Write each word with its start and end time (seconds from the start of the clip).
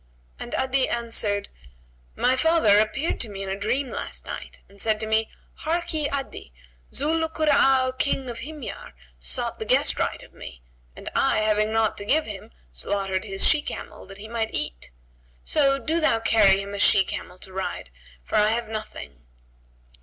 and 0.39 0.55
Adi 0.55 0.89
answered, 0.89 1.49
"My 2.15 2.35
father 2.35 2.79
appeared 2.79 3.19
to 3.19 3.29
me 3.29 3.43
in 3.43 3.49
a 3.49 3.55
dream 3.55 3.91
last 3.91 4.25
night 4.25 4.57
and 4.67 4.81
said 4.81 4.99
to 5.01 5.05
me, 5.05 5.29
'Harkye, 5.59 6.09
Adi; 6.11 6.51
Zu 6.91 7.13
'l 7.21 7.29
Kura'a 7.29 7.95
King 7.99 8.27
of 8.27 8.39
Himyar, 8.39 8.93
sought 9.19 9.59
the 9.59 9.65
guest 9.65 9.99
rite 9.99 10.23
of 10.23 10.33
me 10.33 10.63
and 10.95 11.07
I, 11.13 11.41
having 11.41 11.71
naught 11.71 11.97
to 11.97 12.05
give 12.05 12.25
him, 12.25 12.49
slaughtered 12.71 13.25
his 13.25 13.45
she 13.45 13.61
camel, 13.61 14.07
that 14.07 14.17
he 14.17 14.27
might 14.27 14.55
eat: 14.55 14.89
so 15.43 15.77
do 15.77 15.99
thou 15.99 16.19
carry 16.19 16.59
him 16.61 16.73
a 16.73 16.79
she 16.79 17.03
camel 17.03 17.37
to 17.37 17.53
ride, 17.53 17.91
for 18.23 18.37
I 18.37 18.47
have 18.47 18.69
nothing.'" 18.69 19.21